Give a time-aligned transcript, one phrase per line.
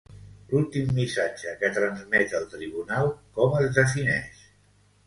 [0.53, 4.47] L'últim missatge que transmet el tribunal com es defineix?